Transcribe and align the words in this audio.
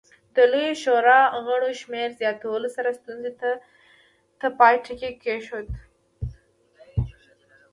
د 0.35 0.37
لویې 0.51 0.73
شورا 0.83 1.19
غړو 1.45 1.71
شمېر 1.81 2.09
زیاتولو 2.19 2.67
سره 2.75 2.97
ستونزې 2.99 3.31
ته 4.41 4.47
پای 4.59 4.75
ټکی 4.85 5.11
کېښود. 5.21 5.67